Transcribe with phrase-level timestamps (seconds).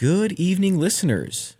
[0.00, 1.56] Good evening, listeners.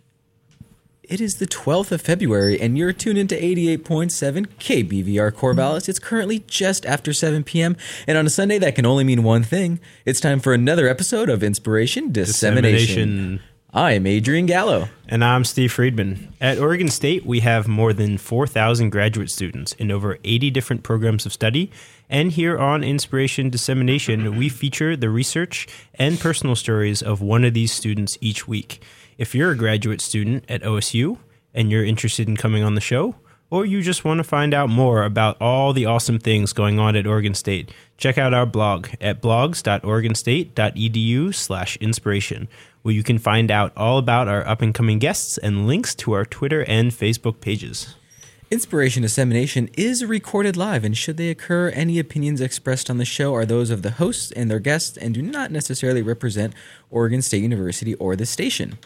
[1.03, 5.87] It is the 12th of February, and you're tuned into 88.7 KBVR Corvallis.
[5.87, 7.77] It's currently just after 7 p.m.,
[8.07, 9.79] and on a Sunday, that can only mean one thing.
[10.05, 13.09] It's time for another episode of Inspiration Dissemination.
[13.09, 13.50] Dissemination.
[13.73, 14.89] I am Adrian Gallo.
[15.07, 16.33] And I'm Steve Friedman.
[16.41, 21.25] At Oregon State, we have more than 4,000 graduate students in over 80 different programs
[21.25, 21.71] of study.
[22.09, 27.53] And here on Inspiration Dissemination, we feature the research and personal stories of one of
[27.53, 28.83] these students each week.
[29.17, 31.17] If you're a graduate student at OSU
[31.53, 33.15] and you're interested in coming on the show,
[33.49, 36.97] or you just want to find out more about all the awesome things going on
[36.97, 42.49] at Oregon State, check out our blog at blogs.oregonstate.edu slash inspiration,
[42.81, 46.63] where you can find out all about our up-and-coming guests and links to our Twitter
[46.65, 47.95] and Facebook pages.
[48.49, 53.33] Inspiration Dissemination is recorded live, and should they occur, any opinions expressed on the show
[53.33, 56.53] are those of the hosts and their guests and do not necessarily represent
[56.89, 58.77] Oregon State University or the station.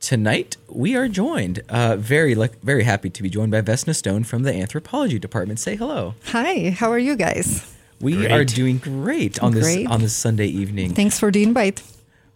[0.00, 4.24] Tonight, we are joined, uh, very like, very happy to be joined by Vesna Stone
[4.24, 5.60] from the Anthropology Department.
[5.60, 6.14] Say hello.
[6.28, 7.70] Hi, how are you guys?
[8.00, 8.32] We Great.
[8.32, 9.86] are doing great on this Great.
[9.86, 10.94] on this Sunday evening.
[10.94, 11.82] Thanks for the invite.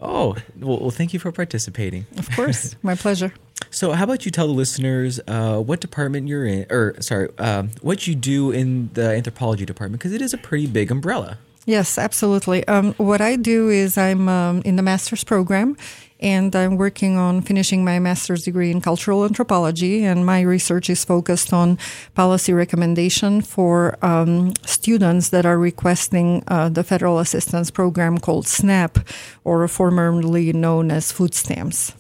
[0.01, 2.07] Oh, well, well, thank you for participating.
[2.19, 3.33] Of course, my pleasure.
[3.71, 7.71] So, how about you tell the listeners uh, what department you're in, or sorry, um,
[7.81, 11.39] what you do in the anthropology department, because it is a pretty big umbrella.
[11.65, 12.67] Yes, absolutely.
[12.69, 15.77] Um, what I do is I'm um, in the master's program
[16.21, 20.05] and I'm working on finishing my master's degree in cultural anthropology.
[20.05, 21.79] And my research is focused on
[22.15, 28.99] policy recommendation for um, students that are requesting uh, the federal assistance program called SNAP,
[29.45, 31.93] or formerly known as food stamps.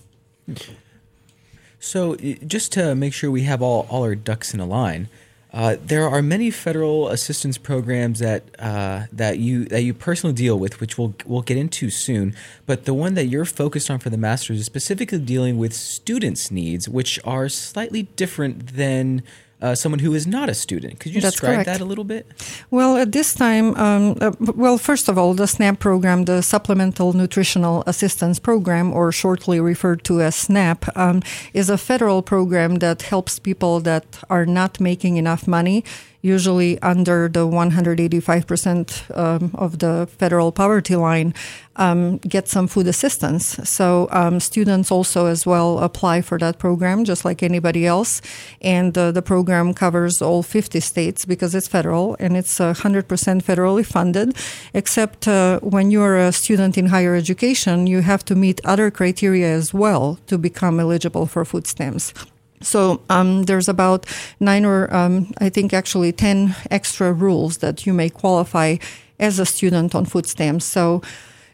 [1.79, 5.09] So, just to make sure we have all, all our ducks in a line,
[5.57, 10.59] uh, there are many federal assistance programs that uh, that you that you personally deal
[10.59, 12.37] with, which we'll we'll get into soon.
[12.67, 16.51] But the one that you're focused on for the masters is specifically dealing with students'
[16.51, 19.23] needs, which are slightly different than
[19.63, 21.01] uh, someone who is not a student.
[21.01, 21.67] Could you That's describe correct.
[21.67, 22.27] that a little bit?
[22.71, 27.13] Well, at this time, um, uh, well, first of all, the SNAP program, the Supplemental
[27.15, 31.23] Nutritional Assistance Program, or shortly referred to as SNAP, um,
[31.55, 35.85] is a federal program that helps people that are not making enough money,
[36.27, 41.33] usually under the 185% um, of the federal poverty line,
[41.77, 43.45] um, get some food assistance.
[43.69, 48.21] So um, students also as well apply for that program, just like anybody else.
[48.61, 53.07] And uh, the program covers all 50 states because it's federal and it's uh, 100%
[53.43, 54.37] federally funded.
[54.75, 59.49] Except uh, when you're a student in higher education, you have to meet other criteria
[59.49, 62.13] as well to become eligible for food stamps.
[62.63, 64.07] So um, there's about
[64.41, 68.77] nine or um, I think actually ten extra rules that you may qualify
[69.19, 70.65] as a student on food stamps.
[70.65, 71.03] So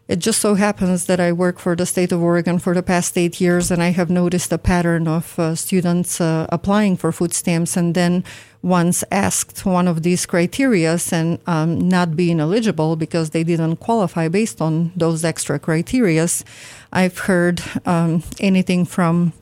[0.09, 3.17] it just so happens that I work for the state of Oregon for the past
[3.17, 7.33] eight years, and I have noticed a pattern of uh, students uh, applying for food
[7.33, 8.25] stamps and then
[8.63, 14.29] once asked one of these criterias and um, not being eligible because they didn't qualify
[14.29, 16.45] based on those extra criterias.
[16.93, 19.33] I've heard um, anything from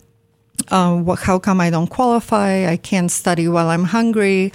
[0.70, 2.66] uh, what, how come I don't qualify?
[2.66, 4.52] I can't study while I'm hungry.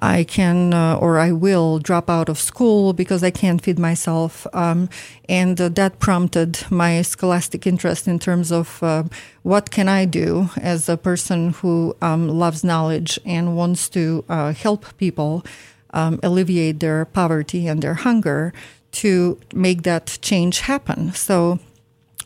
[0.00, 4.46] I can uh, or I will drop out of school because I can't feed myself.
[4.52, 4.88] Um,
[5.28, 9.04] and uh, that prompted my scholastic interest in terms of uh,
[9.42, 14.52] what can I do as a person who um, loves knowledge and wants to uh,
[14.52, 15.44] help people
[15.90, 18.52] um, alleviate their poverty and their hunger
[18.90, 21.12] to make that change happen.
[21.12, 21.58] So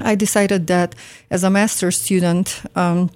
[0.00, 0.94] I decided that
[1.30, 3.10] as a master's student, um,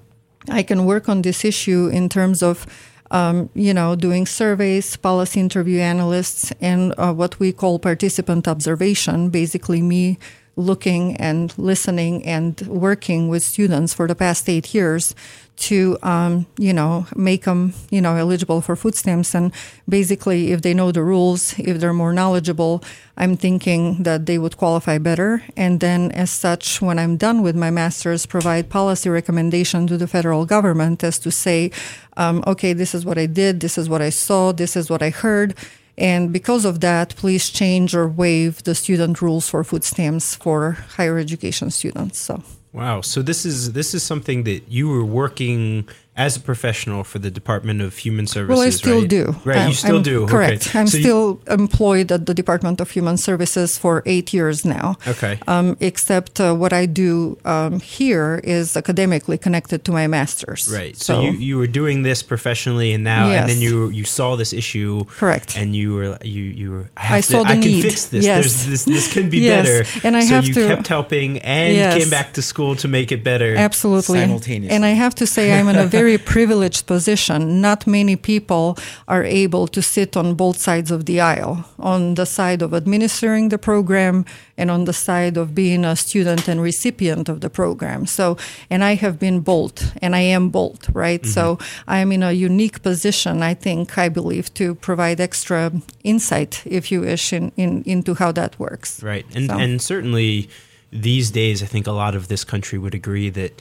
[0.49, 2.67] I can work on this issue in terms of,
[3.11, 9.31] um, you know, doing surveys, policy interview analysts, and uh, what we call participant observation.
[9.31, 10.19] Basically, me
[10.57, 15.15] looking and listening and working with students for the past eight years
[15.57, 19.35] to, um, you know, make them, you know, eligible for food stamps.
[19.35, 19.53] And
[19.89, 22.85] basically, if they know the rules, if they're more knowledgeable,
[23.17, 25.43] I'm thinking that they would qualify better.
[25.57, 30.07] And then, as such, when I'm done with my master's, provide policy recommendation to the
[30.07, 31.71] federal government as to say,
[32.17, 35.03] um, okay, this is what I did, this is what I saw, this is what
[35.03, 35.55] I heard.
[35.99, 40.73] And because of that, please change or waive the student rules for food stamps for
[40.97, 42.19] higher education students.
[42.19, 42.43] So.
[42.77, 43.01] Wow.
[43.01, 47.31] So this is this is something that you were working as a professional for the
[47.31, 48.57] Department of Human Services.
[48.57, 49.09] Well, I still right?
[49.09, 49.37] do.
[49.45, 50.27] Right, Um, you still I'm- do.
[50.27, 50.67] Correct.
[50.69, 50.79] Okay.
[50.79, 54.97] I'm So you- still employed at the Department of Human Services for eight years now.
[55.07, 55.39] Okay.
[55.47, 60.71] Um, except uh, what I do um, here is academically connected to my master's.
[60.73, 60.97] Right.
[60.97, 64.53] So, you, you were doing this professionally, and now, and then you you saw this
[64.53, 65.05] issue.
[65.05, 65.57] Correct.
[65.59, 66.85] And you were you you were.
[66.97, 68.25] I, have I to, saw the I can fix this.
[68.25, 68.37] Yes.
[68.41, 69.67] There's, this this can be Yes.
[69.67, 70.07] better.
[70.07, 71.95] And I have so have you to- kept helping and Yes.
[71.99, 73.55] came back to school to make it better.
[73.55, 74.21] Absolutely.
[74.21, 74.75] Simultaneously.
[74.75, 77.61] And I have to say, I'm in a very privileged position.
[77.61, 82.27] Not many people are able to sit on both sides of the aisle on the
[82.27, 84.25] side of administering the program
[84.57, 88.07] and on the side of being a student and recipient of the program.
[88.07, 88.37] So,
[88.71, 91.25] and I have been both, and I am both, right?
[91.27, 91.91] So mm-hmm.
[91.91, 95.73] I am in a unique position, I think, I believe, to provide extra
[96.05, 99.03] insight, if you wish, in, in, into how that works.
[99.03, 99.27] Right.
[99.35, 100.49] And So- and certainly
[100.93, 103.61] these days I think a lot of this country would agree that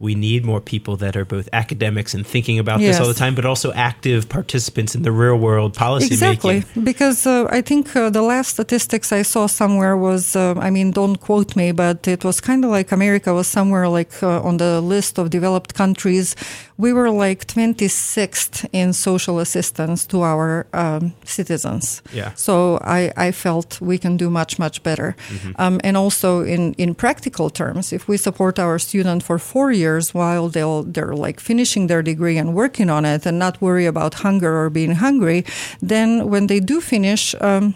[0.00, 3.34] we need more people that are both academics and thinking about this all the time,
[3.34, 6.84] but also active participants in the real world policy Exactly, making.
[6.84, 10.90] because uh, I think uh, the last statistics I saw somewhere was, uh, I mean,
[10.90, 14.56] don't quote me, but it was kind of like America was somewhere like uh, on
[14.56, 16.34] the list of developed countries.
[16.80, 22.02] We were like 26th in social assistance to our um, citizens.
[22.12, 22.32] Yeah.
[22.34, 25.14] So I, I felt we can do much, much better.
[25.56, 30.14] Um, and also in, in practical terms, if we support our student for four years
[30.14, 34.14] while they'll, they're like finishing their degree and working on it and not worry about
[34.14, 35.44] hunger or being hungry,
[35.82, 37.74] then when they do finish, um,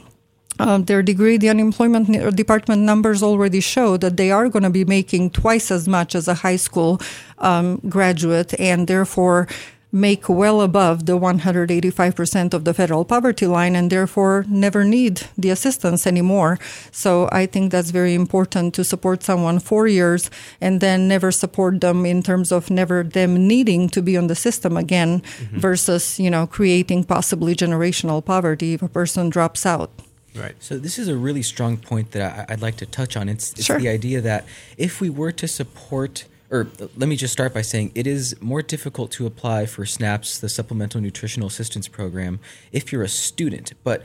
[0.59, 4.85] uh, their degree, the unemployment department numbers already show that they are going to be
[4.85, 7.01] making twice as much as a high school
[7.39, 9.49] um, graduate, and therefore
[9.95, 15.51] make well above the 185% of the federal poverty line and therefore never need the
[15.51, 16.59] assistance anymore.
[16.91, 20.31] So I think that's very important to support someone four years
[20.61, 24.35] and then never support them in terms of never them needing to be on the
[24.35, 25.23] system again
[25.53, 29.93] versus, you know, creating possibly generational poverty if a person drops out.
[30.35, 30.55] Right.
[30.61, 33.29] So this is a really strong point that I, I'd like to touch on.
[33.29, 33.79] It's, it's Sure.
[33.79, 34.45] the idea that
[34.77, 38.63] if we were to support, or let me just start by saying it is more
[38.63, 42.41] difficult to apply for SNAPS, the Supplemental Nutritional Assistance Program,
[42.73, 43.73] if you're a student.
[43.85, 44.03] But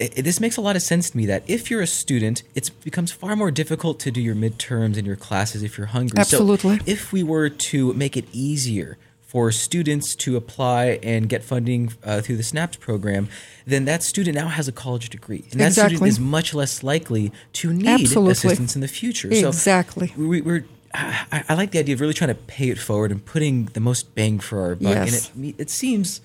[0.00, 2.42] it, it- this makes a lot of sense to me that if you're a student,
[2.56, 6.18] it becomes far more difficult to do your midterms and your classes if you're hungry.
[6.18, 6.78] Absolutely.
[6.78, 8.98] So if we were to make it easier
[9.28, 13.28] for students to apply and get funding uh, through the SNAPS program,
[13.66, 15.44] then that student now has a college degree.
[15.52, 18.32] And that student is much less likely to need Absolutely.
[18.32, 19.28] assistance in the future.
[19.30, 20.08] Exactly.
[20.08, 20.64] So we, we're,
[20.94, 23.80] I, I like the idea of really trying to pay it forward and putting the
[23.80, 24.94] most bang for our buck.
[24.94, 25.30] Yes.
[25.34, 26.22] And it, it seems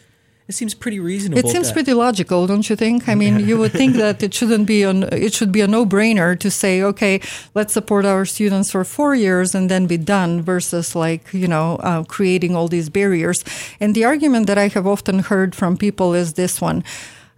[0.47, 1.39] it seems pretty reasonable.
[1.39, 3.07] It seems that- pretty logical, don't you think?
[3.07, 5.03] I mean, you would think that it shouldn't be on.
[5.03, 7.21] it should be a no-brainer to say, okay,
[7.55, 11.77] let's support our students for four years and then be done versus like, you know,
[11.77, 13.43] uh, creating all these barriers.
[13.79, 16.83] And the argument that I have often heard from people is this one.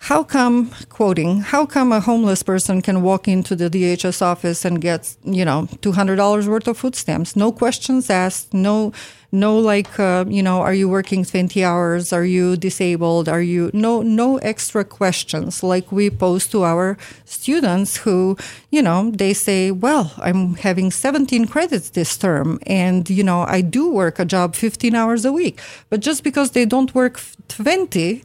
[0.06, 4.80] How come, quoting, how come a homeless person can walk into the DHS office and
[4.80, 7.36] get, you know, $200 worth of food stamps?
[7.36, 8.94] No questions asked, no,
[9.32, 12.14] no like, uh, you know, are you working 20 hours?
[12.14, 13.28] Are you disabled?
[13.28, 18.38] Are you, no, no extra questions like we pose to our students who,
[18.70, 23.62] you know, they say, well, I'm having 17 credits this term and, you know, I
[23.62, 25.60] do work a job 15 hours a week.
[25.90, 28.22] But just because they don't work 20,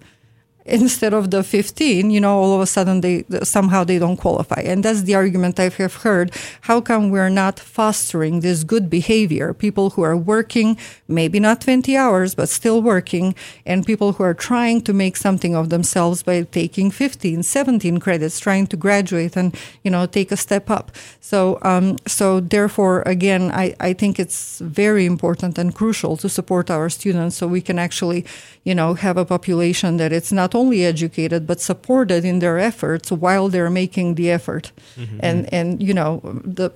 [0.71, 4.61] instead of the 15 you know all of a sudden they somehow they don't qualify.
[4.61, 6.33] And that's the argument i have heard.
[6.63, 9.53] How come we're not fostering this good behavior?
[9.55, 10.77] People who are working
[11.09, 13.35] maybe not 20 hours but still working
[13.67, 18.39] and people who are trying to make something of themselves by taking 15 17 credits
[18.39, 20.93] trying to graduate and you know take a step up.
[21.21, 26.71] So um, so therefore again I, I think it's very important and crucial to support
[26.71, 28.25] our students so we can actually
[28.65, 33.11] you know have a population that it's not only educated but supported in their efforts
[33.11, 34.73] while they're making the effort.
[34.97, 35.19] Mm-hmm.
[35.26, 36.21] And and you know
[36.59, 36.69] the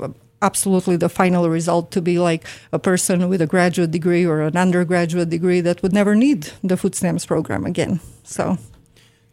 [0.42, 4.56] absolutely the final result to be like a person with a graduate degree or an
[4.56, 8.00] undergraduate degree that would never need the food stamps program again.
[8.24, 8.58] So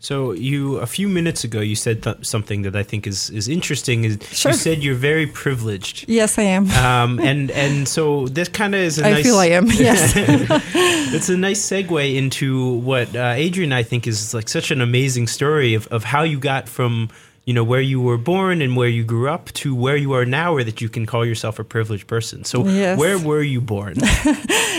[0.03, 3.47] So you a few minutes ago you said th- something that I think is is
[3.47, 4.03] interesting.
[4.03, 4.51] Is Sure.
[4.51, 6.05] you said you're very privileged.
[6.09, 9.23] yes i am Um, and and so this kind of is a i nice.
[9.23, 10.13] feel i am yes
[11.15, 12.47] it's a nice segue into
[12.89, 16.39] what uh, Adrian I think is like such an amazing story of, of how you
[16.39, 17.09] got from
[17.45, 20.25] you know where you were born and where you grew up to where you are
[20.25, 22.43] now, or that you can call yourself a privileged person.
[22.43, 22.97] So Yes.
[22.99, 23.95] where were you born?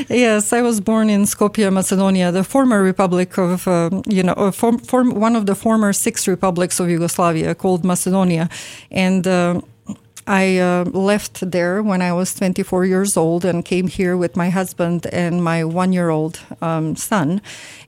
[0.08, 4.50] Yes, I was born in Skopje, Macedonia, the former republic of, um, you know, uh,
[4.50, 8.48] form, form, one of the former six republics of Yugoslavia called Macedonia.
[8.90, 9.60] And uh,
[10.26, 14.50] I uh, left there when I was 24 years old and came here with my
[14.50, 17.40] husband and my one year old um, son.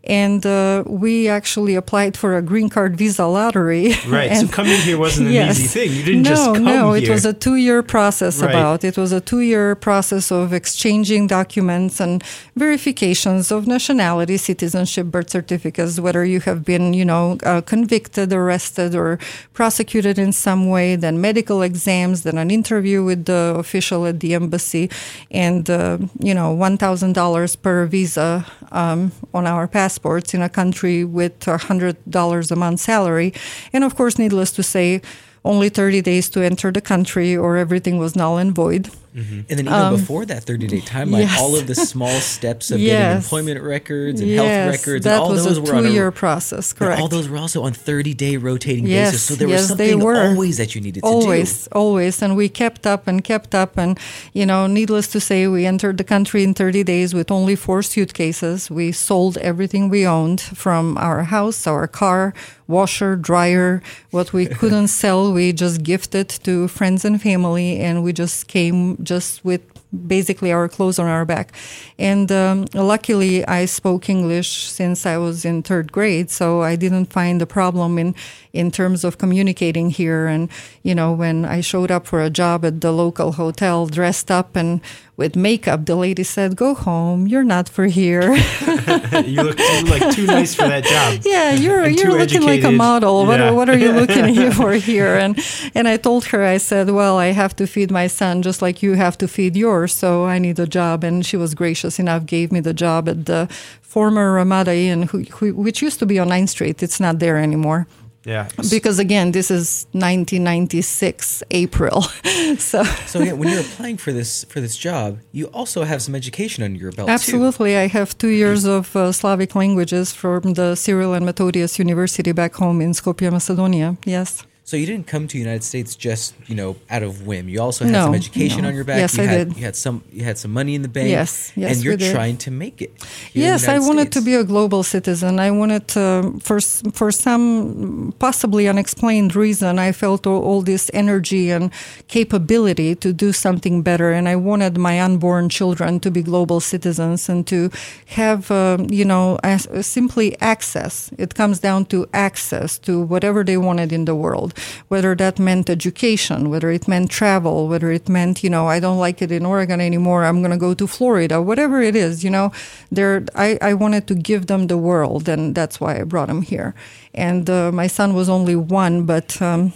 [0.07, 3.95] And uh, we actually applied for a green card visa lottery.
[4.07, 4.31] Right.
[4.33, 5.59] and so coming here wasn't an yes.
[5.59, 5.97] easy thing.
[5.97, 7.05] You didn't no, just come no, here.
[7.05, 8.43] it was a two-year process.
[8.43, 8.51] Right.
[8.51, 12.23] About it was a two-year process of exchanging documents and
[12.57, 18.95] verifications of nationality, citizenship, birth certificates, whether you have been, you know, uh, convicted, arrested,
[18.95, 19.19] or
[19.55, 20.97] prosecuted in some way.
[20.97, 24.91] Then medical exams, then an interview with the official at the embassy,
[25.31, 30.49] and uh, you know, one thousand dollars per visa um, on our passports in a
[30.49, 33.33] country with a hundred dollars a month salary,
[33.73, 35.01] and of course, needless to say,
[35.45, 38.89] only 30 days to enter the country or everything was null and void.
[39.15, 41.41] And then even before that 30 day timeline, Um, yes.
[41.41, 43.23] all of the small steps of getting Yes.
[43.25, 46.11] employment records and yes, health records, that and all was those a were on two-year
[46.11, 47.01] process, correct?
[47.01, 49.23] all those were also on 30 day rotating basis.
[49.23, 50.21] So there yes, was something were.
[50.31, 51.29] always that you needed to always, do.
[51.31, 53.99] Always, always, and we kept up and kept up, and
[54.33, 57.83] you know, needless to say, we entered the country in 30 days with only four
[57.83, 58.69] suitcases.
[58.71, 62.35] We sold everything we owned from our house, our car,
[62.67, 63.81] washer, dryer.
[64.11, 68.97] What we couldn't sell, we just gifted to friends and family, and we just came
[69.05, 69.63] just with
[70.07, 71.53] basically our clothes on our back.
[71.99, 77.07] And um, luckily, I spoke English since I was in third grade, so I didn't
[77.07, 78.15] find a problem in
[78.55, 80.27] in terms of communicating here.
[80.27, 80.49] And
[80.83, 84.57] you know, when I showed up for a job at the local hotel, dressed up
[84.57, 84.81] and
[85.17, 87.27] with makeup, the lady said, "Go home.
[87.27, 88.35] You're not for here."
[89.25, 91.21] you look too, like too nice for that job.
[91.25, 93.27] yeah, you're you're looking like a model.
[93.27, 93.51] What Yeah.
[93.51, 95.15] are, what are you looking here for here?
[95.17, 95.39] And
[95.75, 98.83] and I told her, I said, well, I have to feed my son just like
[98.83, 101.05] you have to feed yours, so I need a job.
[101.05, 103.49] And she was gracious enough, gave me the job at the
[103.81, 106.83] former Ramada Inn, who, who, which used to be on 9th Street.
[106.83, 107.87] It's not there anymore.
[108.25, 108.49] Yeah.
[108.71, 112.03] Because again, this is 1996 April,
[112.59, 116.15] so So again, when you're applying for this for this job, you also have some
[116.15, 117.13] education under your belt too.
[117.13, 117.77] Absolutely.
[117.77, 122.55] I have two years of uh, Slavic languages from the Cyril and Methodius University back
[122.55, 123.97] home in Skopje, Macedonia.
[124.05, 124.45] Yes.
[124.67, 127.49] So you didn't come to the United States just you know out of whim.
[127.51, 128.69] You also had No, some education no.
[128.69, 128.97] on your back.
[128.99, 129.57] Yes, you I had, did.
[129.59, 130.03] You had some.
[130.11, 131.11] You had some money in the bank.
[131.11, 132.91] Yes, yes, and you're trying to make it.
[133.33, 135.39] here in the Yes, I wanted to be a global citizen.
[135.39, 136.61] I wanted, um, for
[136.93, 141.71] for some possibly unexplained reason, I felt all, all this energy and
[142.09, 147.29] capability to do something better, and I wanted my unborn children to be global citizens
[147.29, 147.71] and to
[148.07, 151.11] have, um, you know, as, simply access.
[151.19, 154.54] It comes down to access to whatever they wanted in the world,
[154.89, 158.99] whether that meant education, whether it meant travel, whether it meant, you know, I don't
[158.99, 160.25] like it in Oregon anymore.
[160.25, 162.53] I'm going to go to Florida, whatever it is, you know,
[162.91, 165.29] there, I, I wanted to give them the world.
[165.29, 166.75] And that's why I brought them here.
[167.15, 169.73] And uh, my son was only one, but, um,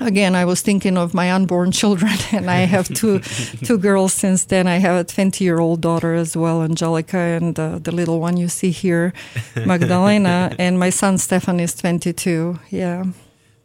[0.00, 3.18] Again, I was thinking of my unborn children, and I have two
[3.64, 4.66] two girls since then.
[4.66, 8.36] I have a 20 year old daughter as well, Angelica, and uh, the little one
[8.36, 9.12] you see here,
[9.56, 12.58] Magdalena, and my son Stefan is 22.
[12.70, 13.04] Yeah.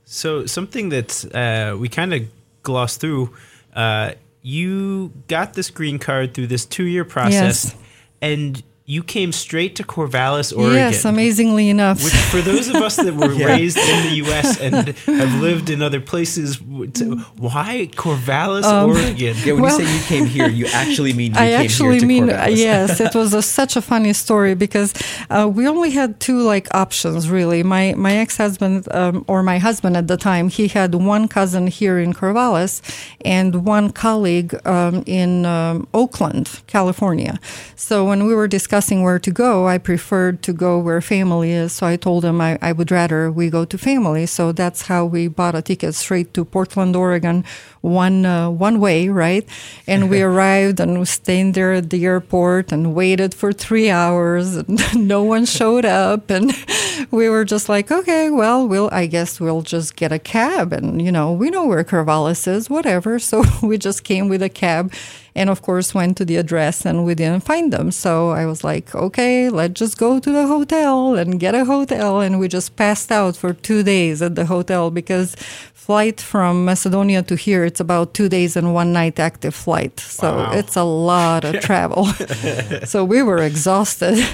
[0.05, 2.21] So something that uh, we kind of
[2.63, 3.33] glossed through.
[3.75, 7.75] Uh, you got this green card through this two-year process, Yes.
[8.21, 10.75] and you came straight to Corvallis, Oregon.
[10.75, 12.03] Yes, amazingly enough.
[12.03, 13.47] Which, for those of us that were Yeah.
[13.47, 14.59] raised in the U.S.
[14.61, 19.15] and have lived in other places, why Corvallis, Oregon?
[19.17, 21.91] Yeah, when Well- you say you came here, you actually mean you I came actually
[21.93, 22.57] here to mean Corvallis.
[22.57, 22.99] yes.
[22.99, 24.93] It was a, such a funny story because
[25.31, 27.63] uh, we only had two like options really.
[27.63, 31.65] My my ex husband um, or my husband at the time, he had one cousin
[31.65, 32.81] here in Corvallis
[33.25, 37.39] and one colleague um, in um, Oakland, California.
[37.75, 41.73] So when we were discussing where to go, I preferred to go where family is.
[41.73, 44.25] So I told him I, I would rather we go to family.
[44.25, 47.43] So that's how we bought a ticket straight to Portland, Oregon,
[47.81, 49.47] one uh, one way, right?
[49.87, 54.55] And we arrived and we stayed there at the airport and waited for three hours,
[54.55, 56.51] and no one showed up, and
[57.11, 61.01] we were just like, okay, well, we'll I guess we'll just get a cab, and
[61.01, 63.19] you know we know where Corvallis is, whatever.
[63.19, 64.91] So we just came with a cab.
[65.37, 67.91] And of course, went to the address and we didn't find them.
[67.91, 72.21] So I was like, okay, let's just go to the hotel and get a hotel.
[72.21, 75.35] And we just passed out for two days at the hotel because
[75.73, 79.99] flight from Macedonia to here, it's about two days and one night active flight.
[79.99, 80.51] So Wow.
[80.53, 82.05] it's a lot of travel.
[82.85, 84.25] so we were exhausted.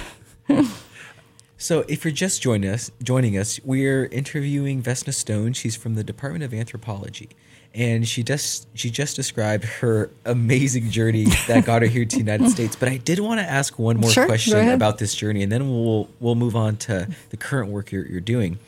[1.57, 5.53] So, if you're just joining us, joining us, we're interviewing Vesna Stone.
[5.53, 7.29] She's from the Department of Anthropology,
[7.73, 12.21] and she just she just described her amazing journey that got her here to the
[12.21, 12.75] United States.
[12.75, 15.69] But I did want to ask one more Sure, question about this journey, and then
[15.69, 18.59] we'll we'll move on to the current work you're, you're doing.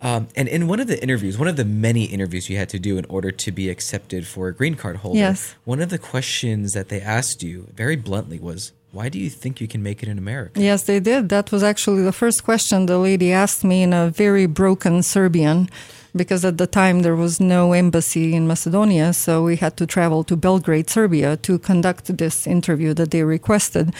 [0.00, 2.78] Um, and in one of the interviews, one of the many interviews you had to
[2.78, 5.56] do in order to be accepted for a green card holder, Yes.
[5.64, 9.60] one of the questions that they asked you very bluntly was, "Why do you think
[9.60, 11.28] you can make it in America?" Yes, they did.
[11.28, 15.68] That was actually the first question the lady asked me in a very broken Serbian,
[16.16, 20.24] because at the time there was no embassy in Macedonia, so we had to travel
[20.24, 23.92] to Belgrade, Serbia, to conduct this interview that they requested.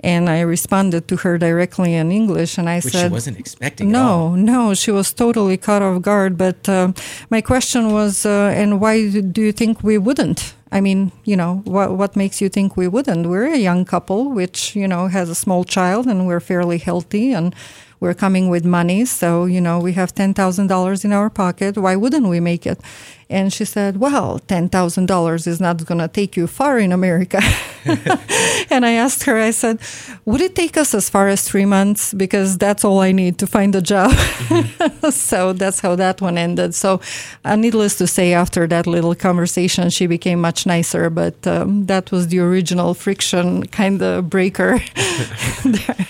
[0.00, 3.94] And I responded to her directly in English, and I Which said, she wasn't expecting.
[3.94, 4.30] at all.
[4.36, 6.36] no, no, she was totally caught off guard.
[6.36, 6.92] But uh,
[7.30, 10.54] my question was, uh, and why do you think we wouldn't?
[10.72, 13.26] I mean, you know, what what makes you think we wouldn't?
[13.26, 17.32] We're a young couple, which you know has a small child, and we're fairly healthy,
[17.32, 17.54] and
[18.00, 19.04] we're coming with money.
[19.04, 21.76] So you know, we have ten thousand dollars in our pocket.
[21.78, 22.80] Why wouldn't we make it?
[23.28, 26.92] And she said, "Well, ten thousand dollars is not going to take you far in
[26.92, 27.40] America."
[28.70, 29.78] and I asked her, I said,
[30.24, 32.14] "Would it take us as far as three months?
[32.14, 34.12] Because that's all I need to find a job."
[35.10, 36.74] so that's how that one ended.
[36.74, 37.00] So,
[37.44, 41.10] uh, needless to say, after that little conversation, she became much nicer.
[41.10, 44.80] But um, that was the original friction kind of breaker.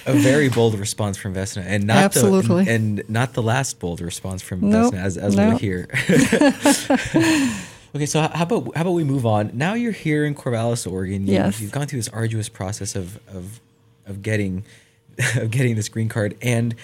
[0.06, 2.64] a very bold response from Vesna, and not Absolutely.
[2.64, 4.94] the and, and not the last bold response from Nope.
[4.94, 5.49] Vesna, as, as No.
[5.49, 5.88] we'll hear.
[7.94, 9.50] okay, so how about how about we move on?
[9.54, 11.26] Now you're here in Corvallis, Oregon.
[11.26, 11.60] You, Yes.
[11.60, 13.60] you've gone through this arduous process of of
[14.06, 14.64] of getting
[15.36, 16.75] of getting this green card, and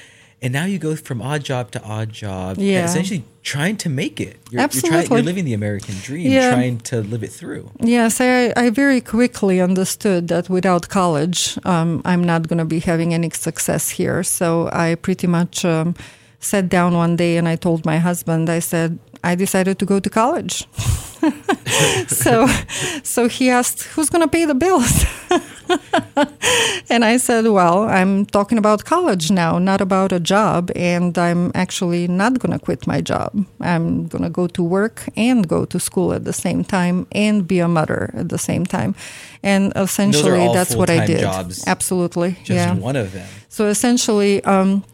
[0.41, 2.85] and now you go from odd job to odd job, Yeah.
[2.85, 4.39] essentially trying to make it.
[4.51, 5.17] You're, You're, trying, Absolutely.
[5.17, 6.51] you're living the American dream, Yeah.
[6.51, 7.71] trying to live it through.
[7.81, 12.81] Yes, I, I very quickly understood that without college, um, I'm not going to be
[12.81, 14.25] having any success here.
[14.25, 15.95] So I pretty much um,
[16.41, 20.01] sat down one day and I told my husband, I said, I decided to go
[20.01, 20.67] to college.
[22.09, 22.47] so,
[23.03, 25.05] so he asked, "Who's going to pay the bills?"
[26.91, 31.53] and I said, "Well, I'm talking about college now, not about a job, and I'm
[31.55, 33.47] actually not going to quit my job.
[33.61, 37.47] I'm going to go to work and go to school at the same time and
[37.47, 38.95] be a mother at the same time."
[39.45, 41.21] And essentially, that's what I did.
[41.21, 41.65] jobs.
[41.67, 42.75] Absolutely, Just yeah.
[42.75, 43.29] one of them.
[43.49, 44.85] So essentially, um,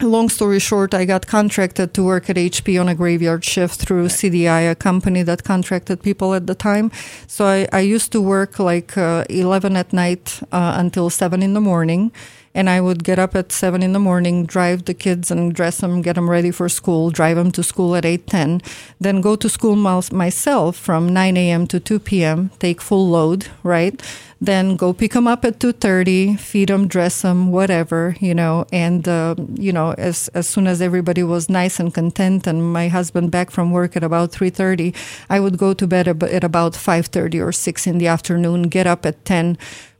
[0.00, 4.06] long story short, I got contracted to work at HP on a graveyard shift through
[4.06, 6.90] CDI, a company that contracted people at the time.
[7.26, 11.54] So I, I used to work like uh, 11 at night uh, until 7 in
[11.54, 12.12] the morning.
[12.56, 15.78] And I would get up at 7 in the morning, drive the kids and dress
[15.78, 18.64] them, get them ready for school, drive them to school at 8.10,
[18.98, 21.66] then go to school myself from 9 a.m.
[21.66, 24.02] to 2 p.m., take full load, right?
[24.40, 29.08] then go pick them up at 2.30 feed them dress them whatever you know and
[29.08, 33.30] uh, you know as, as soon as everybody was nice and content and my husband
[33.30, 34.94] back from work at about 3.30
[35.30, 39.06] i would go to bed at about 5.30 or 6 in the afternoon get up
[39.06, 39.56] at 10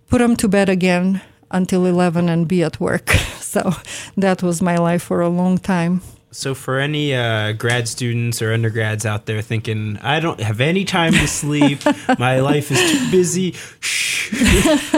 [0.09, 1.23] put them to bed again
[1.57, 3.11] until 11 and be at work.
[3.57, 3.73] So
[4.19, 8.53] that was my life for a long time So, for any uh, grad students or
[8.53, 11.81] undergrads out there thinking, I don't have any time to sleep,
[12.19, 14.07] my life is too busy, shh.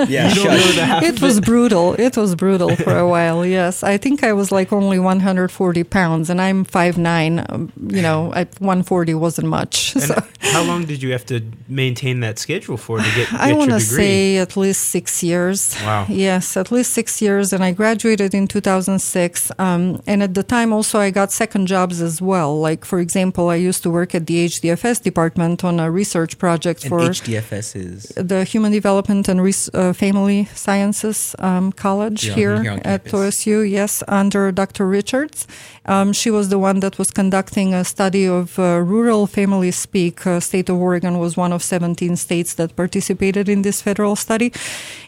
[0.08, 1.94] Yeah, you don't know the half it of was brutal.
[1.94, 3.44] It was brutal for a while.
[3.44, 7.44] Yes, I think I was like only 140 pounds, and I'm 5'9".
[7.52, 9.94] Um, you know, at 140 wasn't much.
[9.98, 13.40] And So how long did you have to maintain that schedule for to get, get
[13.40, 15.76] I want to say at least six years.
[15.82, 16.06] Wow.
[16.08, 19.52] Yes, at least six years, and I graduated in 2006.
[19.58, 22.58] Um, and at the time, also, I got second jobs as well.
[22.58, 26.84] Like for example, I used to work at the HDFS department on a research project
[26.84, 32.34] And for HDFS is the Human Development and Res- uh, Family Sciences um, College Yeah,
[32.34, 33.04] here, here at.
[33.18, 34.86] OSU, yes, under Dr.
[34.86, 35.46] Richards.
[35.86, 40.26] Um, she was the one that was conducting a study of uh, rural family speak.
[40.26, 44.52] Uh, state of Oregon was one of 17 states that participated in this federal study.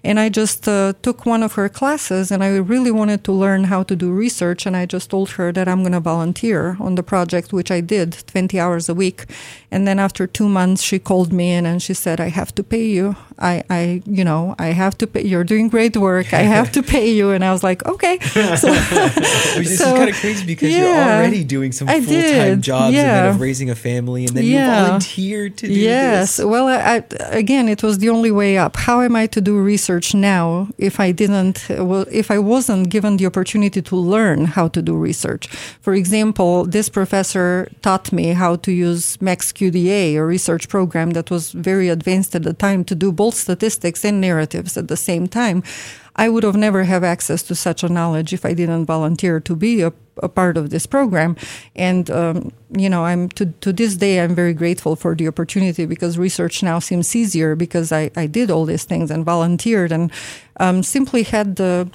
[0.03, 3.65] And I just uh, took one of her classes and I really wanted to learn
[3.65, 4.65] how to do research.
[4.67, 7.81] And I just told her that I'm going to volunteer on the project, which I
[7.81, 9.27] did 20 hours a week.
[9.71, 12.65] And then after two months, she called me in and she said, I have to
[12.65, 13.15] pay you.
[13.39, 15.23] I, I, you know, I have to pay.
[15.23, 16.35] You're doing great work.
[16.35, 17.31] I have to pay you.
[17.31, 18.19] And I was like, okay.
[18.57, 18.69] So,
[19.57, 23.35] Which is kind of crazy because you're already doing some full time jobs and then
[23.35, 24.67] of raising a family, and then Yeah.
[24.67, 26.37] you volunteered to do yes.
[26.37, 26.45] this.
[26.45, 28.77] Well, I, I, again, it was the only way up.
[28.77, 33.17] How am I to do research now if I didn't, well, if I wasn't given
[33.17, 35.47] the opportunity to learn how to do research?
[35.81, 41.53] For example, this professor taught me how to use MaxQDA, a research program that was
[41.53, 45.63] very advanced at the time to do both statistics and narratives at the same time.
[46.17, 49.57] I would have never have access to such a knowledge if I didn't volunteer to
[49.57, 51.37] be a, a part of this program.
[51.75, 55.87] And um, you know, I'm to to this day I'm very grateful for the opportunity
[55.87, 60.13] because research now seems easier because I, I did all these things and volunteered and
[60.59, 61.89] um, simply had the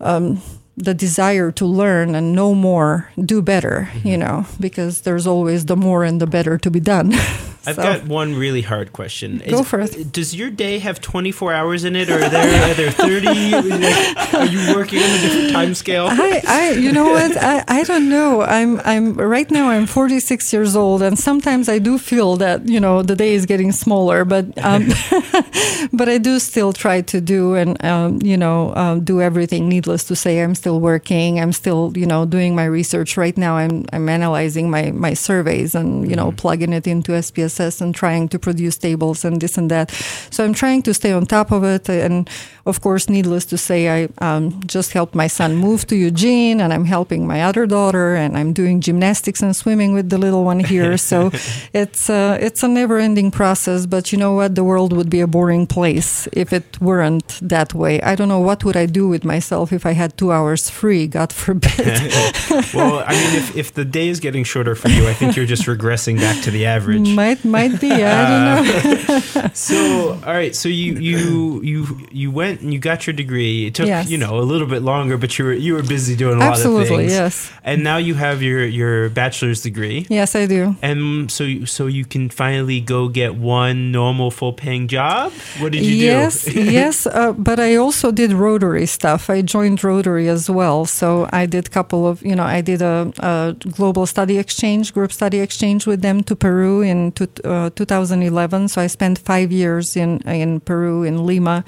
[0.00, 0.40] um,
[0.78, 4.20] the desire to learn and know more, do better, you mm-hmm.
[4.20, 7.12] know, because there's always the more and the better to be done.
[7.68, 9.42] I've So- got one really hard question.
[9.48, 10.10] Go for it.
[10.12, 13.26] Does your day have 24 hours in it, or are there, are there 30?
[13.28, 16.06] Are you working on a different time scale?
[16.10, 17.36] I, I, you know what?
[17.36, 18.42] I, I don't know.
[18.42, 19.68] I'm, I'm right now.
[19.68, 23.44] I'm 46 years old, and sometimes I do feel that you know the day is
[23.44, 24.24] getting smaller.
[24.24, 24.88] But, um,
[25.92, 29.68] but I do still try to do and um, you know um, do everything.
[29.68, 31.38] Needless to say, I'm still working.
[31.38, 33.16] I'm still you know doing my research.
[33.16, 37.12] Right now, I'm I'm analyzing my my surveys and you know plugging it into
[37.58, 39.90] SPSS and trying to produce tables and this and that.
[40.30, 41.88] So I'm trying to stay on top of it.
[41.88, 42.28] And
[42.66, 46.72] of course, needless to say, I um, just helped my son move to Eugene, and
[46.72, 50.60] I'm helping my other daughter, and I'm doing gymnastics and swimming with the little one
[50.60, 50.98] here.
[50.98, 51.30] So
[51.72, 53.86] it's uh, it's a never-ending process.
[53.86, 54.54] But you know what?
[54.54, 58.02] The world would be a boring place if it weren't that way.
[58.02, 61.06] I don't know what would I do with myself if I had two hours free.
[61.06, 61.78] God forbid.
[62.74, 65.46] well, I mean, if, if the day is getting shorter for you, I think you're
[65.46, 67.08] just regressing back to the average.
[67.24, 67.90] might might be.
[67.92, 69.48] I don't know.
[69.54, 70.54] So, all right.
[70.54, 73.66] So you you you you went and you got your degree.
[73.66, 74.08] It took Yes.
[74.10, 76.48] you know a little bit longer, but you were you were busy doing a lot
[76.48, 77.12] of Absolutely, things.
[77.12, 77.50] yes.
[77.64, 80.06] And now you have your your bachelor's degree.
[80.08, 80.76] Yes, I do.
[80.82, 85.32] And so, you- so you can finally go get one normal full-paying job.
[85.60, 86.62] What did you yes, do?
[86.80, 89.30] yes, uh, but I also did Rotary stuff.
[89.30, 90.84] I joined Rotary as well.
[90.86, 94.92] So I did a couple of, you know, I did a, a global study exchange,
[94.92, 98.68] group study exchange with them to Peru in two, uh, 2011.
[98.68, 101.64] So I spent five years in in Peru in Lima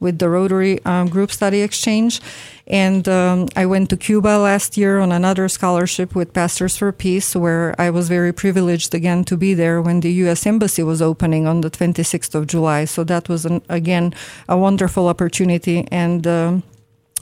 [0.00, 2.20] with the Rotary um, group study exchange.
[2.66, 7.36] And um, I went to Cuba last year on another scholarship with Pastors for Peace,
[7.36, 10.46] where I was very privileged again to be there when the U.S.
[10.46, 12.86] Embassy was opening on the 26th of July.
[12.86, 14.14] So that was, an, again,
[14.48, 15.86] a wonderful opportunity.
[15.90, 16.62] And um,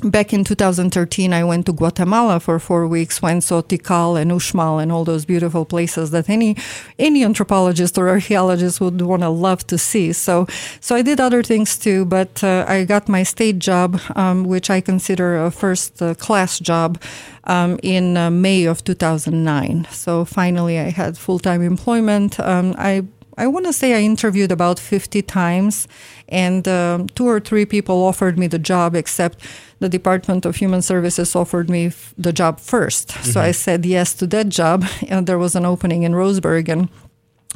[0.01, 4.83] Back in 2013, I went to Guatemala for four weeks, went saw Tikal and Uxmal
[4.83, 6.57] and all those beautiful places that any
[6.99, 10.13] any anthropologist or archaeologist would want to love to see.
[10.13, 10.49] So,
[10.81, 14.71] so I did other things too, but uh, I got my state job, um, which
[14.71, 17.01] I consider a first uh, class job,
[17.45, 19.87] um, in uh, May of 2009.
[19.91, 22.41] So finally, I had full time employment.
[22.41, 23.05] Um, I
[23.39, 25.89] I want to say I interviewed about 50 times,
[26.33, 29.39] and um, two or three people offered me the job, except
[29.79, 34.15] the Department of Human Services offered me f- the job 1st So I said yes
[34.15, 36.89] to that job, and there was an opening in Roseburg, and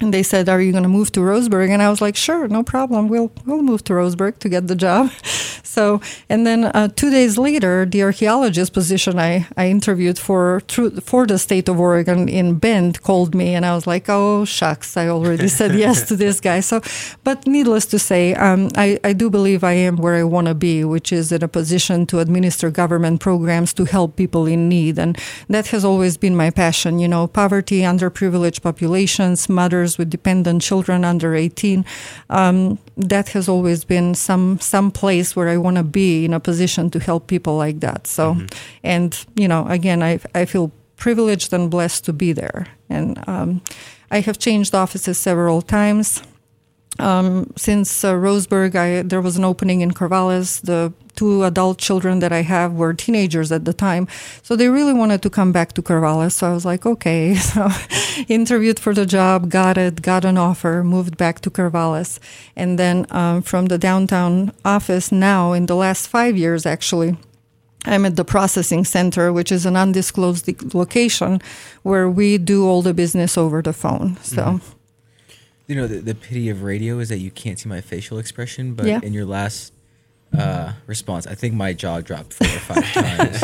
[0.01, 2.49] and they said, "Are you going to move to Roseburg?" And I was like, "Sure,
[2.49, 3.09] no problem.
[3.09, 5.11] We'll we'll move to Roseburg to get the job."
[5.77, 11.01] So, and then uh, two days later, the archaeologist position I, I interviewed for through,
[11.01, 14.97] for the state of Oregon in Bend called me, and I was like, "Oh shucks,
[14.97, 16.81] I already said yes to this guy." So,
[17.25, 20.55] but needless to say, um, I I do believe I am where I want to
[20.55, 24.99] be, which is in a position to administer government programs to help people in need,
[24.99, 25.19] and
[25.51, 27.01] that has always been my passion.
[27.01, 31.85] You know, poverty, underprivileged populations, mothers with dependent children under 18.
[32.31, 36.40] Um, that has always been some some place where I want to be in a
[36.40, 38.07] position to help people like that.
[38.07, 38.37] So,
[38.83, 42.66] and you know, again, I I feel privileged and blessed to be there.
[42.88, 43.61] And um,
[44.11, 46.22] I have changed offices several times.
[46.99, 50.61] Um, since uh, Roseburg, I, there was an opening in Corvallis.
[50.63, 54.07] The two adult children that I have were teenagers at the time,
[54.43, 56.33] so they really wanted to come back to Corvallis.
[56.33, 57.35] So I was like, okay.
[57.47, 57.69] So
[58.29, 62.19] interviewed for the job, got it, got an offer, moved back to Corvallis,
[62.55, 67.17] and then um, from the downtown office now, in the last five years, actually.
[67.87, 71.41] I'm at the processing center, which is an undisclosed location
[71.85, 74.17] where we do all the business over the phone.
[74.23, 74.61] So,
[75.66, 78.74] You know, the, the pity of radio is that you can't see my facial expression,
[78.74, 79.00] but Yeah.
[79.02, 79.72] in your last
[80.37, 83.42] uh, response, I think my jaw dropped four or five times.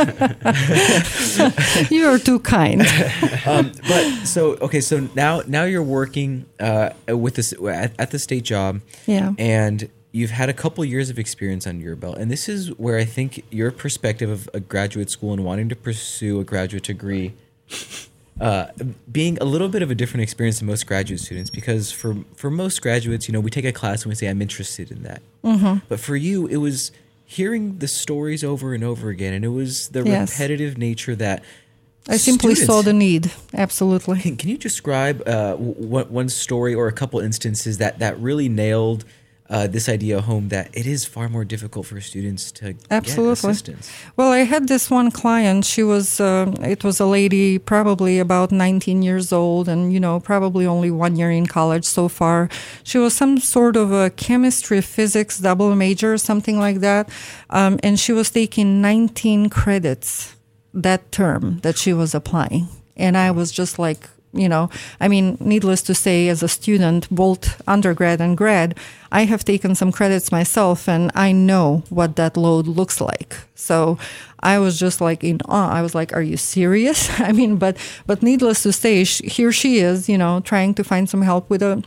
[1.91, 2.83] you are too kind.
[3.47, 8.19] um, but so okay, so now now you're working uh, with this at, at the
[8.19, 9.33] state job, Yeah.
[9.39, 12.99] and you've had a couple years of experience under your belt, and this is where
[12.99, 17.33] I think your perspective of a graduate school and wanting to pursue a graduate degree.
[18.43, 18.67] Uh,
[19.11, 22.51] being a little bit of a different experience than most graduate students because for for
[22.51, 25.23] most graduates, you know, we take a class and we say I'm interested in that.
[25.45, 25.87] Mm-hmm.
[25.89, 26.91] But for you, it was
[27.25, 30.33] hearing the stories over and over again, and it was the Yes.
[30.33, 31.45] repetitive nature that
[32.09, 33.31] I simply students- saw the need.
[33.55, 34.21] Absolutely.
[34.21, 38.19] can, can you describe uh, w- one one story or a couple instances that, that
[38.19, 39.05] really nailed
[39.51, 43.31] uh, this idea home that it is far more difficult for students to Absolutely.
[43.31, 43.91] get assistance.
[44.17, 45.65] Well, I had this one client.
[45.65, 50.21] She was, uh, it was a lady, probably about 19 years old, and you know,
[50.21, 52.49] probably only one year in college so far.
[52.83, 57.09] She was some sort of a chemistry, physics double major, something like that,
[57.51, 60.37] um, and she was taking 19 credits
[60.73, 65.37] that term that she was applying, and I was just like, you know, I mean,
[65.41, 68.79] needless to say, as a student, both undergrad and grad,
[69.11, 73.37] I have taken some credits myself and I know what that load looks like.
[73.55, 73.99] So
[74.43, 75.71] I was just like in awe.
[75.71, 77.09] I was like, are you serious?
[77.21, 81.09] I mean, but, but needless to say, here she is, you know, trying to find
[81.09, 81.85] some help with a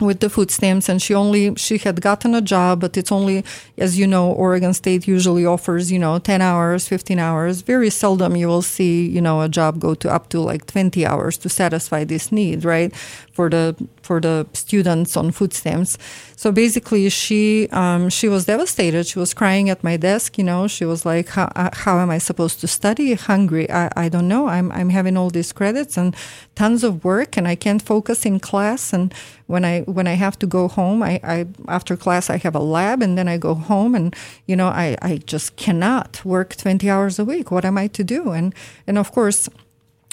[0.00, 3.44] with the food stamps and she only she had gotten a job but it's only
[3.78, 7.62] as you know oregon state usually offers you know 10 hours 15 hours.
[7.62, 11.06] Very seldom you will see you know a job go to up to like 20
[11.06, 12.94] hours to satisfy this need right
[13.32, 13.74] for the
[14.10, 15.96] for the students on food stamps.
[16.34, 19.06] So basically she um, she was devastated.
[19.06, 20.66] She was crying at my desk you know.
[20.66, 23.14] She was like how, uh, how am i supposed to study?
[23.14, 23.70] Hungry.
[23.70, 24.48] I, I don't know.
[24.48, 26.16] I'm, I'm having all these credits and
[26.56, 28.92] tons of work and i can't focus in class.
[28.92, 29.14] And
[29.52, 32.64] when I when I have to go home, I, I after class I have a
[32.76, 34.08] lab and then I go home and
[34.50, 37.46] you know I, I just cannot work twenty hours a week.
[37.54, 38.20] What am I to do?
[38.38, 38.54] And
[38.88, 39.48] and of course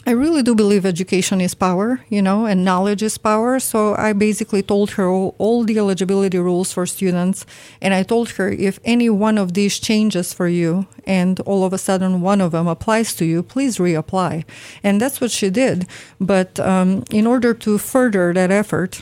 [0.07, 3.59] I really do believe education is power, you know, and knowledge is power.
[3.59, 7.45] So I basically told her all, the eligibility rules for students.
[7.81, 11.73] And I told her if any one of these changes for you and all of
[11.73, 14.45] a sudden one of them applies to you, please reapply.
[14.81, 15.85] And that's what she did.
[16.21, 19.01] But um, in order to further that effort,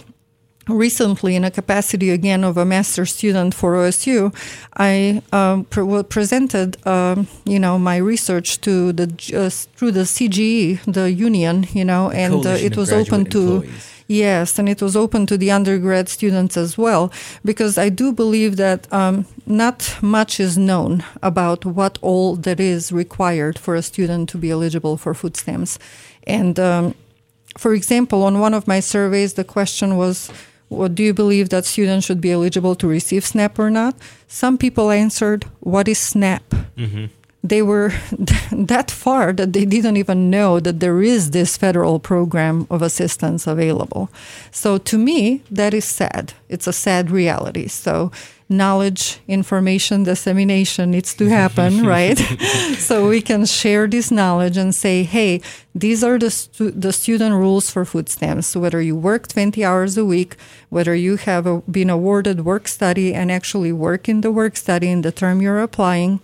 [0.68, 4.34] recently in a capacity again of a master student for OSU,
[4.76, 10.80] I um, pre- presented, um, you know, my research to the uh, through the CGE,
[10.92, 13.56] the union, you know, and uh, it was open to.
[13.58, 13.92] Employees.
[14.08, 17.12] Yes, and it was open to the undergrad students as well,
[17.44, 22.92] because I do believe that um, not much is known about what all that is
[22.92, 25.80] required for a student to be eligible for food stamps.
[26.28, 26.94] And um,
[27.58, 30.32] for example, on one of my surveys, the question was,
[30.70, 33.96] what do you believe that students should be eligible to receive SNAP or not?
[34.28, 36.44] Some people answered, What is SNAP?
[36.78, 37.06] Mm-hmm.
[37.44, 37.90] They were
[38.52, 43.46] that far that they didn't even know that there is this federal program of assistance
[43.46, 44.10] available.
[44.52, 46.34] So to me, that is sad.
[46.50, 47.68] It's a sad reality.
[47.68, 48.12] So
[48.48, 52.18] knowledge, information dissemination needs to happen, right?
[52.78, 55.42] so we can share this knowledge and say, hey,
[55.74, 58.56] these are the, stu- the student rules for food stamps.
[58.56, 60.36] Whether you work 20 hours a week,
[60.70, 64.90] whether you have a, been awarded work study and actually work in the work study
[64.90, 66.20] in the term you're applying,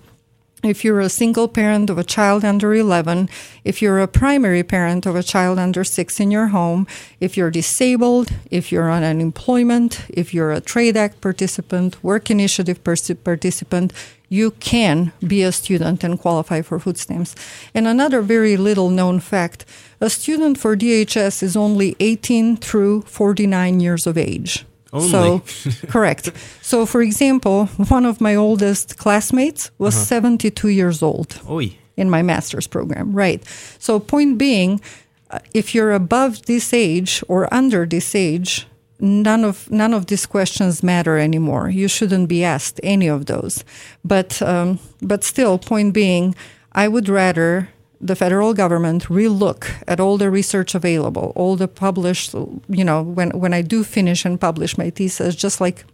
[0.63, 3.29] if you're a single parent of a child under 11,
[3.63, 6.85] if you're a primary parent of a child under 6 in your home,
[7.19, 12.83] if you're disabled, if you're on unemployment, if you're a Trade Act participant, work initiative
[12.83, 13.91] participant,
[14.29, 17.35] you can be a student and qualify for food stamps.
[17.73, 19.65] And another very little known fact,
[19.99, 24.65] a student for DHS is only 18 through 49 years of age.
[24.93, 25.09] Only.
[25.09, 25.41] So,
[25.87, 26.31] correct.
[26.61, 30.05] So, for example, one of my oldest classmates was uh-huh.
[30.05, 31.77] 72 years old Oy.
[31.95, 33.13] in my master's program.
[33.13, 33.43] Right.
[33.79, 34.81] So, point being,
[35.29, 38.67] uh, if you're above this age or under this age,
[38.99, 41.69] none of none of these questions matter anymore.
[41.69, 43.63] You shouldn't be asked any of those.
[44.03, 46.35] But um, but still, point being,
[46.71, 47.69] I would rather
[48.01, 52.33] the federal government relook at all the research available, all the published,
[52.67, 55.85] you know, when, when I do finish and publish my thesis, just like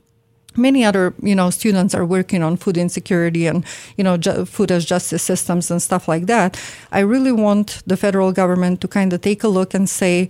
[0.57, 3.63] many other you know students are working on food insecurity and
[3.95, 6.59] you know ju- food as justice systems and stuff like that
[6.91, 10.27] i really want the federal government to kind of take a look and say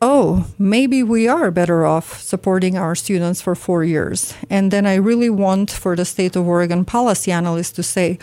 [0.00, 4.34] oh maybe we are better off supporting our students for 4 years.
[4.50, 8.18] And then i really want for the state of oregon policy analysts to say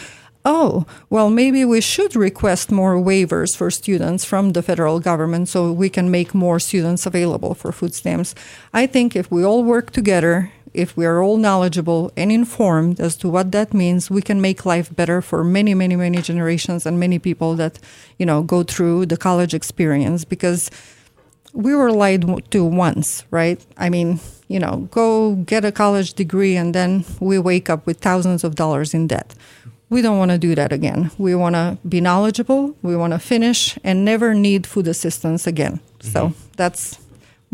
[0.45, 5.71] oh, well, maybe we should request more waivers for students from the federal government so
[5.71, 8.36] we can make more students available for food stamps.
[8.71, 13.15] I think if we all work together, if we are all knowledgeable and informed as
[13.17, 16.99] to what that means, we can make life better for many, many, many generations and
[16.99, 17.79] many people that,
[18.19, 20.69] you know, go through the college experience because
[21.53, 23.65] we were lied to once, right?
[23.77, 27.99] I mean, you know, go get a college degree and then we wake up with
[27.99, 29.34] thousands of dollars in debt
[29.89, 31.12] we don't want to do that again.
[31.17, 35.80] We want to be knowledgeable, we want to finish and never need food assistance again.
[36.00, 36.12] Mm-hmm.
[36.12, 37.00] So that's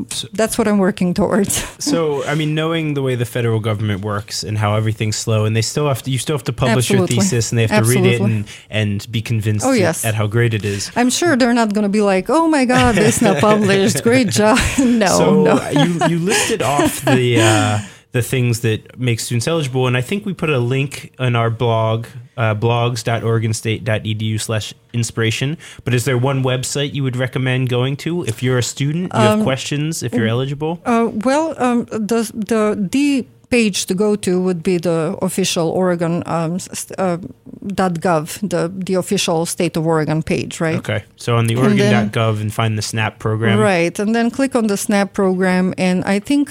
[0.10, 1.54] so, that's what I'm working towards.
[1.84, 5.56] so, I mean, knowing the way the federal government works and how everything's slow, and
[5.56, 7.16] they still have to, you still have to publish Absolutely.
[7.16, 10.06] your thesis, and they have to read it and, and be convinced oh, yes.
[10.06, 10.92] at how great it is.
[10.96, 14.04] I'm sure they're not going to be like, "Oh my God, it's not published.
[14.04, 15.70] Great job." no, so no.
[15.70, 17.42] you you listed off the.
[17.42, 17.80] Uh,
[18.12, 19.88] the things that make students eligible.
[19.88, 25.58] And I think we put a link in our blog, uh, blogs.oregonstate.edu slash inspiration.
[25.84, 29.20] But is there one website you would recommend going to if you're a student, you
[29.20, 30.82] Um, have questions, if you're eligible?
[30.86, 36.24] Uh, well, um, the the the page to go to would be the official Oregon
[36.26, 36.54] um,
[36.98, 37.18] uh,
[37.66, 40.78] .gov, the the official state of Oregon page, right?
[40.80, 41.04] Okay.
[41.16, 43.60] So on the And Oregon.gov and find the SNAP program.
[43.60, 46.50] Right, and then click on the SNAP program, and I think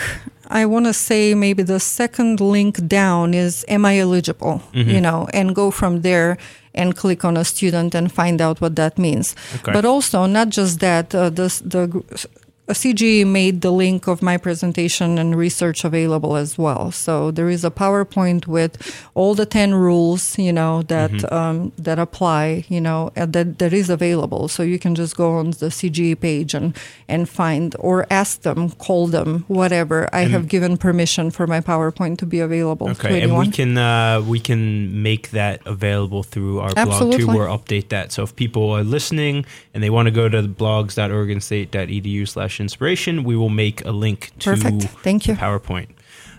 [0.51, 4.61] I want to say maybe the second link down is Am I eligible?
[4.75, 4.91] Mm-hmm.
[4.91, 6.37] You know, and go from there
[6.75, 9.35] and click on a student and find out what that means.
[9.57, 9.73] Okay.
[9.73, 12.29] But also, not just that, uh, the the
[12.71, 16.93] a CG made the link of my presentation and research available as well.
[16.93, 18.73] So there is a PowerPoint with
[19.15, 21.35] all the ten rules, you know, that Mm-hmm.
[21.35, 24.47] um, that apply, you know, and that that is available.
[24.49, 26.77] So you can just go on the CG page and
[27.09, 30.09] and find or ask them, call them, whatever.
[30.13, 33.77] I have given permission for my PowerPoint to be available to Okay, and we can
[33.77, 38.13] uh, we can make that available through our blog too, or update that.
[38.13, 43.37] So if people are listening and they want to go to blogs.oregonstate.edu slash inspiration, we
[43.37, 44.83] will make a link to Perfect.
[45.03, 45.35] Thank you.
[45.35, 45.91] PowerPoint.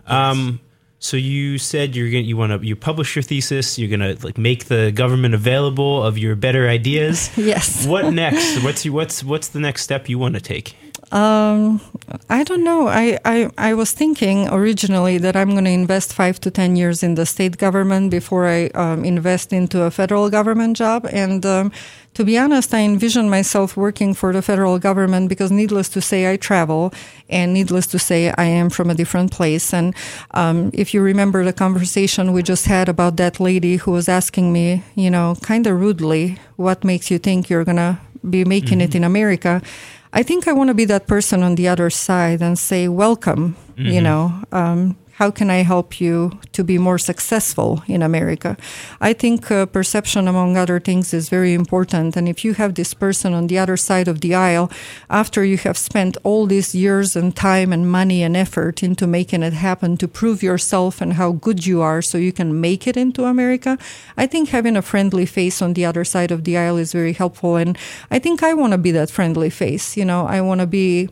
[0.08, 0.60] Um,
[1.00, 3.80] so you said you're gonna you want to you publish your thesis.
[3.80, 7.32] You're gonna like make the government available of your better ideas.
[7.38, 7.88] yes.
[7.88, 8.64] what next?
[8.64, 10.76] What's you, what's what's the next step you want to take?
[11.12, 11.82] Um,
[12.30, 12.88] I don't know.
[12.88, 17.04] I, I, I was thinking originally that I'm going to invest five to 10 years
[17.04, 21.06] in the state government before I um, invest into a federal government job.
[21.12, 21.74] And um,
[22.14, 26.32] to be honest, I envision myself working for the federal government because, needless to say,
[26.32, 26.94] I travel,
[27.30, 29.74] and needless to say, I am from a different place.
[29.74, 29.94] And
[30.32, 34.52] um, if you remember the conversation we just had about that lady who was asking
[34.54, 38.82] me, you know, kind of rudely, what makes you think you're going to be making
[38.82, 39.62] it in America?
[40.14, 43.56] I think I want to be that person on the other side and say, welcome,
[43.78, 48.58] you know, um, how can I help you to be more successful in America?
[49.00, 52.16] I think uh, perception, among other things, is very important.
[52.16, 54.72] And if you have this person on the other side of the aisle,
[55.10, 59.44] after you have spent all these years and time and money and effort into making
[59.44, 62.98] it happen to prove yourself and how good you are so you can make it
[62.98, 63.78] into America,
[64.18, 67.14] I think having a friendly face on the other side of the aisle is very
[67.14, 67.58] helpful.
[67.58, 67.78] And
[68.10, 69.98] I think I want to be that friendly face.
[69.98, 71.10] You know, I want to be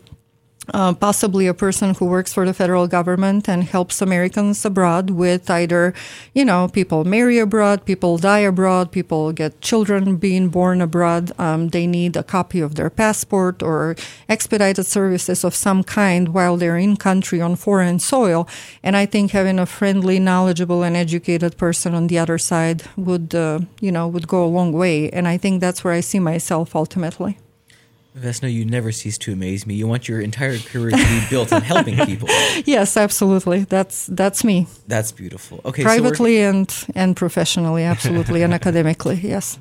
[0.73, 5.49] uh, possibly a person who works for the federal government and helps Americans abroad with
[5.49, 5.93] either,
[6.33, 11.31] you know, people marry abroad, people die abroad, people get children being born abroad.
[11.39, 13.95] Um, they need a copy of their passport or
[14.27, 18.47] expedited services of some kind while they're in country on foreign soil.
[18.83, 23.33] And I think having a friendly, knowledgeable, and educated person on the other side would,
[23.35, 25.09] uh, you know, would go a long way.
[25.09, 27.37] And I think that's where I see myself ultimately.
[28.19, 29.73] Vesna, you never cease to amaze me.
[29.75, 32.27] You want your entire career to be built on helping people.
[32.65, 33.63] Yes, absolutely.
[33.63, 34.67] That's that's me.
[34.87, 35.61] That's beautiful.
[35.65, 39.57] Okay, so privately and and professionally absolutely and academically yes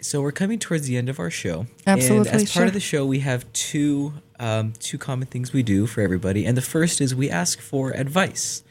[0.00, 1.66] So we're coming towards the end of our show.
[1.86, 2.64] Absolutely, And as part sure.
[2.66, 6.44] of the show, we have two um, two common things we do for everybody.
[6.44, 8.63] And the first is we ask for advice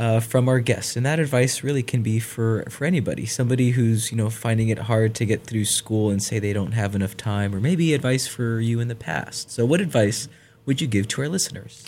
[0.00, 3.26] uh, from our guests, and that advice really can be for for anybody.
[3.26, 6.72] Somebody who's you know finding it hard to get through school and say they don't
[6.72, 9.50] have enough time, or maybe advice for you in the past.
[9.50, 10.26] So, what advice
[10.64, 11.84] would you give to our listeners?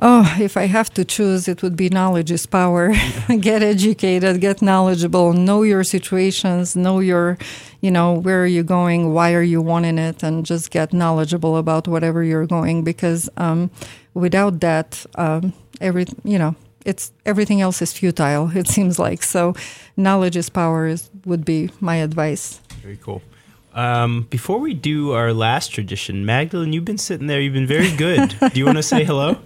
[0.00, 2.92] oh if i have to choose it would be knowledge is power
[3.40, 7.38] get educated get knowledgeable know your situations know your
[7.80, 11.56] you know where are you going why are you wanting it and just get knowledgeable
[11.56, 13.70] about whatever you're going because um,
[14.14, 19.54] without that um, every you know it's everything else is futile it seems like so
[19.96, 23.22] knowledge is power is would be my advice Very cool.
[23.74, 27.40] Um, before we do our last tradition, Magdalena, you've been sitting there.
[27.40, 28.36] You've been very good.
[28.52, 29.36] do you want to say hello?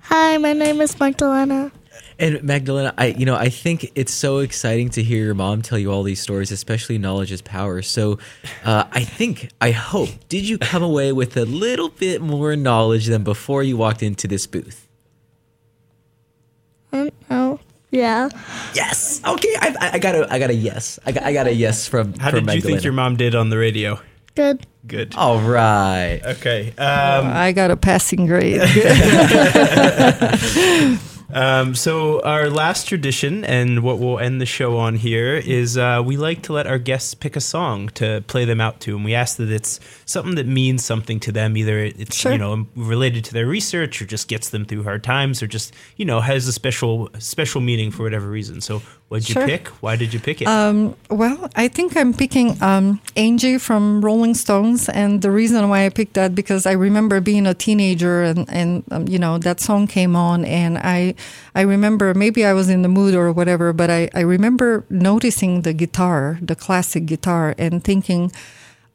[0.00, 1.70] Hi, my name is Magdalena.
[2.18, 5.78] And Magdalena, I you know I think it's so exciting to hear your mom tell
[5.78, 7.82] you all these stories, especially knowledge is power.
[7.82, 8.18] So,
[8.64, 13.06] uh, I think I hope did you come away with a little bit more knowledge
[13.06, 14.87] than before you walked into this booth?
[16.92, 18.28] Um, oh, yeah.
[18.74, 19.20] Yes.
[19.24, 19.54] Okay.
[19.60, 20.98] I, I- I got a I got a yes.
[21.06, 22.14] I got, I got a yes from.
[22.14, 24.00] How from did you think your mom did on the radio?
[24.34, 24.66] Good.
[24.86, 25.14] Good.
[25.16, 26.20] All right.
[26.24, 26.68] Okay.
[26.78, 28.60] Um, i got a passing grade
[31.30, 36.02] Um, so our last tradition, and what we'll end the show on here, is uh,
[36.04, 39.04] we like to let our guests pick a song to play them out to, and
[39.04, 41.56] we ask that it's something that means something to them.
[41.56, 42.32] Either it's Sure.
[42.32, 45.74] you know related to their research, or just gets them through hard times, or just
[45.96, 48.62] you know has a special special meaning for whatever reason.
[48.62, 49.46] So, what'd you Sure.
[49.46, 49.68] pick?
[49.80, 50.48] Why did you pick it?
[50.48, 55.86] Um, well, I think I'm picking um, Angie from Rolling Stones, and the reason why
[55.86, 59.60] I picked that because I remember being a teenager, and and um, you know that
[59.60, 61.14] song came on, and I
[61.54, 65.62] I remember maybe I was in the mood or whatever, but I I remember noticing
[65.62, 68.32] the guitar, the classic guitar, and thinking.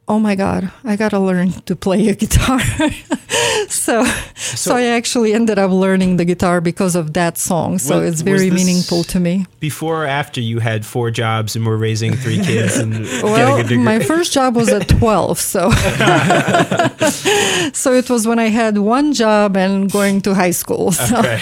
[0.06, 0.70] Oh my God!
[0.84, 2.60] I gotta learn to play a guitar.
[3.68, 4.04] so,
[4.36, 7.78] so, I actually ended up learning the guitar because of that song.
[7.78, 9.46] So Well, it's very meaningful to me.
[9.60, 13.60] Before or after you had four jobs and were raising three kids and Well, getting
[13.64, 13.84] a degree?
[13.84, 15.70] my first job was at 12, so
[17.72, 20.92] so it was when I had one job and going to high school.
[20.92, 21.38] So Okay.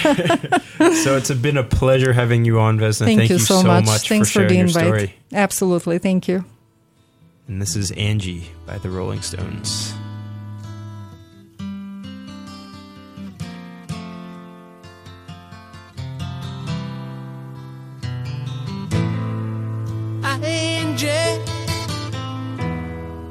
[1.03, 3.05] so it's been a pleasure having you on, Vesna.
[3.05, 3.85] thank, you so, much.
[3.85, 4.85] much Thanks for for, the your invite.
[4.85, 5.13] story.
[5.33, 6.45] Absolutely, thank you
[7.47, 9.93] and this is Angie by the Rolling Stones.
[20.23, 21.09] Angie,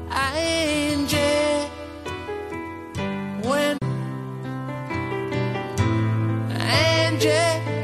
[0.09, 1.69] Angie,
[3.41, 3.77] when
[6.51, 7.82] Angie.